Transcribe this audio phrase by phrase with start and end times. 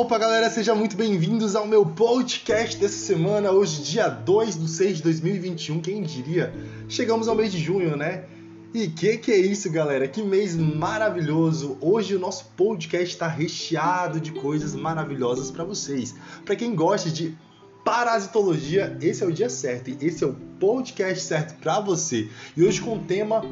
[0.00, 4.96] Opa, galera, sejam muito bem-vindos ao meu podcast dessa semana, hoje, dia 2 de 6
[4.96, 6.54] de 2021, quem diria?
[6.88, 8.24] Chegamos ao mês de junho, né?
[8.72, 10.08] E que que é isso, galera?
[10.08, 11.76] Que mês maravilhoso!
[11.82, 16.14] Hoje o nosso podcast está recheado de coisas maravilhosas para vocês.
[16.46, 17.36] Para quem gosta de
[17.84, 22.26] parasitologia, esse é o dia certo esse é o podcast certo para você.
[22.56, 23.44] E hoje com um tema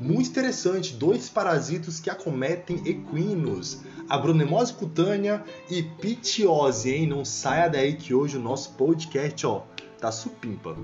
[0.00, 7.06] muito interessante, dois parasitos que acometem equinos, a bronemose cutânea e pitiose, hein?
[7.06, 9.62] Não saia daí que hoje o nosso podcast, ó,
[10.00, 10.76] tá supimpa.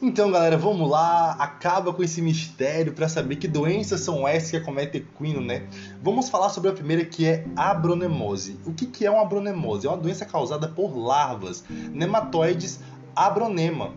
[0.00, 4.56] Então, galera, vamos lá, acaba com esse mistério para saber que doenças são essas que
[4.56, 5.68] acometem equino, né?
[6.00, 8.56] Vamos falar sobre a primeira que é abronemose.
[8.64, 9.86] O que, que é uma abronemose?
[9.86, 12.78] É uma doença causada por larvas, nematóides
[13.16, 13.92] abronema.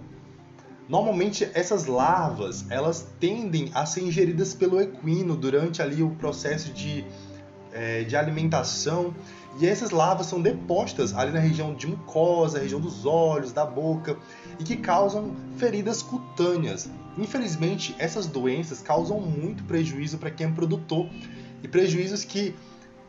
[0.90, 7.06] Normalmente essas larvas, elas tendem a ser ingeridas pelo equino durante ali o processo de,
[7.72, 9.14] é, de alimentação
[9.60, 14.18] e essas larvas são depostas ali na região de mucosa, região dos olhos, da boca
[14.60, 16.90] e que causam feridas cutâneas.
[17.16, 21.08] Infelizmente, essas doenças causam muito prejuízo para quem é produtor
[21.64, 22.56] e prejuízos que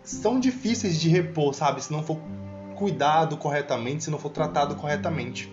[0.02, 2.18] são difíceis de repor, sabe, se não for
[2.76, 5.52] cuidado corretamente, se não for tratado corretamente.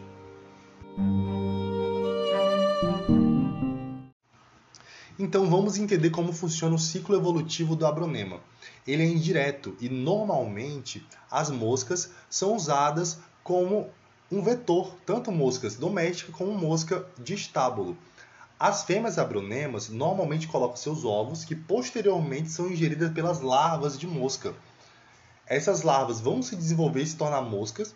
[5.17, 8.39] Então vamos entender como funciona o ciclo evolutivo do abronema.
[8.88, 13.89] Ele é indireto e normalmente as moscas são usadas como
[14.31, 17.97] um vetor, tanto moscas domésticas como mosca de estábulo.
[18.60, 24.53] As fêmeas abronemas normalmente colocam seus ovos, que posteriormente são ingeridas pelas larvas de mosca.
[25.47, 27.96] Essas larvas vão se desenvolver e se tornar moscas,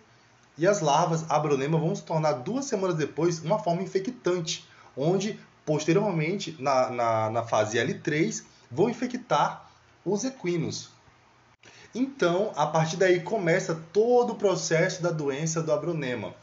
[0.58, 4.66] e as larvas abronema vão se tornar duas semanas depois uma forma infectante,
[4.96, 9.70] onde posteriormente, na, na, na fase L3, vão infectar
[10.06, 10.92] os equinos.
[11.94, 16.34] Então, a partir daí começa todo o processo da doença do abronema.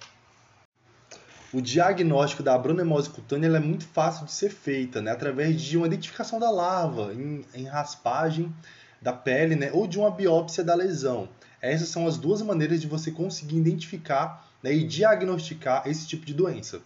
[1.53, 5.11] O diagnóstico da abronemose cutânea é muito fácil de ser feita, né?
[5.11, 8.55] através de uma identificação da larva em, em raspagem
[9.03, 9.71] da pele, né?
[9.73, 11.29] ou de uma biópsia da lesão.
[11.61, 14.73] Essas são as duas maneiras de você conseguir identificar né?
[14.73, 16.81] e diagnosticar esse tipo de doença.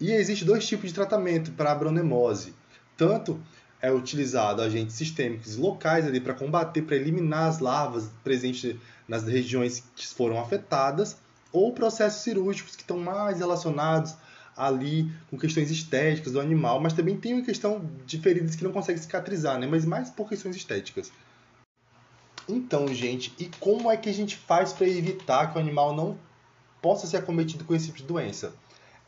[0.00, 2.54] E existe dois tipos de tratamento para a abronemose.
[2.96, 3.40] Tanto
[3.82, 8.76] é utilizado agentes sistêmicos locais ali para combater, para eliminar as larvas presentes
[9.08, 11.16] nas regiões que foram afetadas,
[11.52, 14.14] ou processos cirúrgicos que estão mais relacionados
[14.56, 18.72] ali com questões estéticas do animal, mas também tem uma questão de feridas que não
[18.72, 19.66] conseguem cicatrizar, né?
[19.66, 21.10] mas mais por questões estéticas.
[22.48, 26.18] Então, gente, e como é que a gente faz para evitar que o animal não
[26.82, 28.52] possa ser acometido com esse tipo de doença?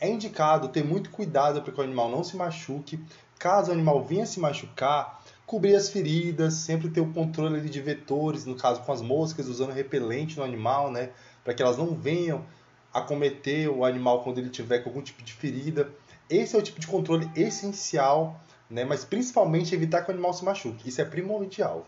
[0.01, 3.01] É indicado ter muito cuidado para que o animal não se machuque,
[3.39, 8.45] caso o animal venha se machucar, cobrir as feridas, sempre ter o controle de vetores,
[8.45, 11.11] no caso com as moscas, usando repelente no animal, né,
[11.45, 12.45] para que elas não venham
[12.93, 15.91] acometer o animal quando ele tiver com algum tipo de ferida.
[16.29, 20.45] Esse é o tipo de controle essencial, né, mas principalmente evitar que o animal se
[20.45, 20.89] machuque.
[20.89, 21.87] Isso é primordial.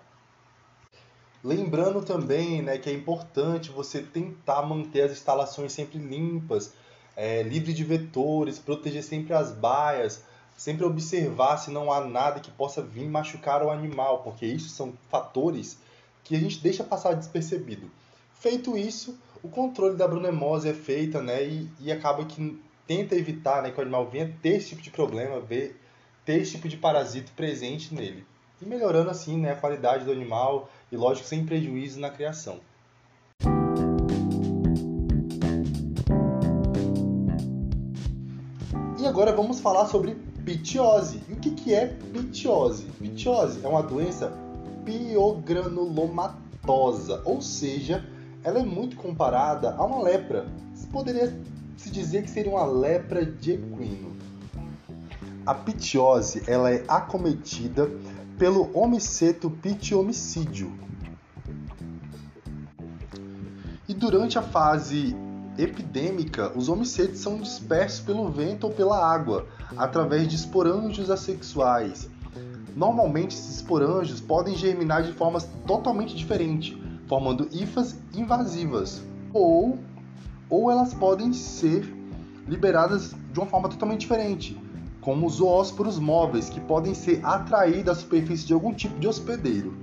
[1.43, 6.73] Lembrando também né, que é importante você tentar manter as instalações sempre limpas,
[7.15, 10.23] é, livre de vetores, proteger sempre as baias,
[10.57, 14.95] sempre observar se não há nada que possa vir machucar o animal, porque isso são
[15.11, 15.79] fatores
[16.23, 17.91] que a gente deixa passar despercebido.
[18.41, 23.63] Feito isso, o controle da brunemose é feita, né, e, e acaba que tenta evitar,
[23.63, 25.79] né, que o animal venha ter esse tipo de problema, ver,
[26.25, 28.25] ter esse tipo de parasito presente nele.
[28.63, 32.59] E melhorando assim, né, a qualidade do animal e lógico sem prejuízo na criação.
[38.99, 41.21] E agora vamos falar sobre pitiose.
[41.29, 42.87] E o que, que é pitiose?
[42.99, 44.33] Pitiose é uma doença
[44.87, 48.14] piogranulomatosa, ou seja,
[48.45, 50.47] ela é muito comparada a uma lepra.
[50.75, 51.35] Se poderia
[51.79, 54.15] se dizer que seria uma lepra de equino.
[55.47, 57.91] A pitiose ela é acometida
[58.39, 60.73] pelo homiceto pitiomicídio.
[63.89, 65.17] E durante a fase
[65.57, 69.47] epidêmica, os homicetos são dispersos pelo vento ou pela água,
[69.77, 72.09] através de esporângios assexuais.
[72.75, 76.77] Normalmente, esses esporângios podem germinar de formas totalmente diferentes,
[77.09, 79.03] formando hifas invasivas,
[79.33, 79.79] ou,
[80.49, 81.85] ou elas podem ser
[82.47, 84.61] liberadas de uma forma totalmente diferente,
[85.01, 89.75] como os zoósporos móveis, que podem ser atraídos à superfície de algum tipo de hospedeiro.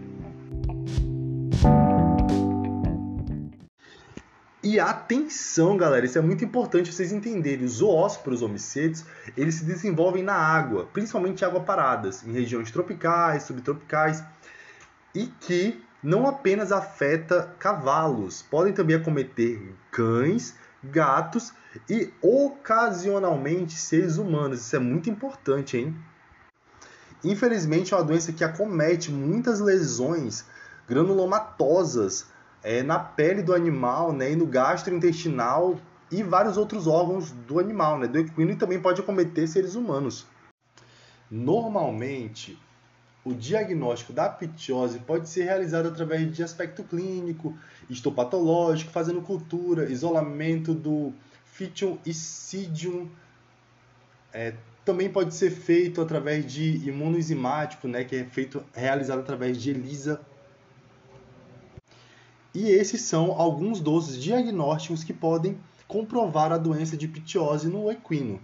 [4.63, 7.65] E atenção, galera, isso é muito importante vocês entenderem.
[7.65, 9.03] Os zoósporos homicetos,
[9.35, 14.23] eles se desenvolvem na água, principalmente água paradas, em regiões tropicais, subtropicais,
[15.15, 21.53] e que não apenas afeta cavalos, podem também acometer cães, gatos
[21.89, 24.61] e ocasionalmente seres humanos.
[24.61, 25.95] Isso é muito importante, hein?
[27.23, 30.45] Infelizmente é uma doença que acomete muitas lesões
[30.87, 32.25] granulomatosas
[32.63, 35.79] é, na pele do animal né, e no gastrointestinal
[36.11, 40.25] e vários outros órgãos do animal, né, do equino, e também pode acometer seres humanos.
[41.29, 42.59] Normalmente,
[43.23, 47.57] o diagnóstico da pitiose pode ser realizado através de aspecto clínico,
[47.89, 51.13] histopatológico, fazendo cultura, isolamento do
[51.45, 53.07] Fitium isidium.
[54.33, 54.53] É,
[54.83, 60.19] também pode ser feito através de imunoenzimático, né, que é feito realizado através de ELISA
[62.53, 65.57] e esses são alguns dos diagnósticos que podem
[65.87, 68.41] comprovar a doença de pitiose no equino.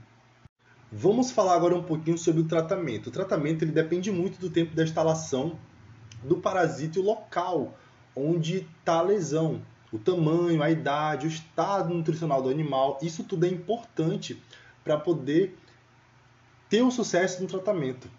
[0.92, 3.08] Vamos falar agora um pouquinho sobre o tratamento.
[3.08, 5.60] O tratamento ele depende muito do tempo da instalação
[6.24, 7.78] do parasita e o local
[8.16, 9.62] onde está a lesão,
[9.92, 12.98] o tamanho, a idade, o estado nutricional do animal.
[13.02, 14.42] Isso tudo é importante
[14.84, 15.58] para poder
[16.70, 18.10] ter o um sucesso no tratamento.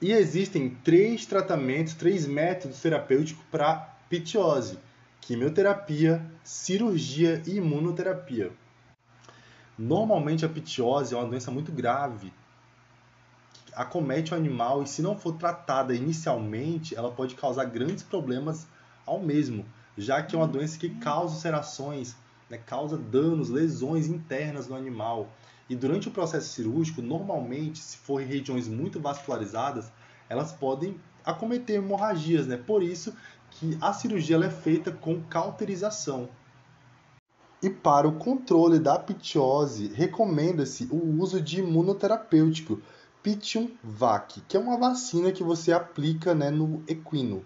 [0.00, 3.74] E existem três tratamentos, três métodos terapêuticos para
[4.08, 4.78] pitiose
[5.20, 8.50] quimioterapia, cirurgia e imunoterapia.
[9.78, 12.32] Normalmente a pitiose é uma doença muito grave,
[13.72, 18.66] acomete o animal e se não for tratada inicialmente, ela pode causar grandes problemas
[19.06, 19.64] ao mesmo,
[19.96, 22.16] já que é uma doença que causa ulcerações,
[22.50, 25.28] né, causa danos, lesões internas no animal.
[25.70, 29.92] E durante o processo cirúrgico, normalmente, se for em regiões muito vascularizadas,
[30.28, 32.56] elas podem acometer hemorragias, né?
[32.56, 33.14] Por isso
[33.50, 36.28] que a cirurgia é feita com cauterização.
[37.60, 42.80] E para o controle da pitiose, recomenda-se o uso de imunoterapêutico,
[43.20, 47.44] Pitium Vac, que é uma vacina que você aplica né, no equino.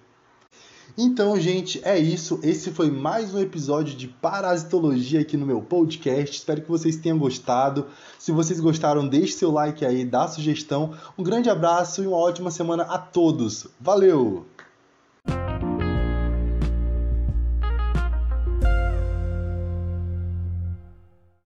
[0.98, 2.38] Então, gente, é isso.
[2.42, 6.36] Esse foi mais um episódio de parasitologia aqui no meu podcast.
[6.36, 7.86] Espero que vocês tenham gostado.
[8.18, 10.94] Se vocês gostaram, deixe seu like aí, dá sugestão.
[11.16, 13.66] Um grande abraço e uma ótima semana a todos.
[13.80, 14.44] Valeu!